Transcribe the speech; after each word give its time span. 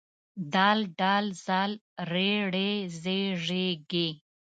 د 0.53 0.55
ډ 0.99 1.03
ذ 1.45 1.47
ر 2.09 2.11
ړ 2.53 2.55
ز 2.99 3.03
ژ 3.45 3.47
ږ 3.91 3.91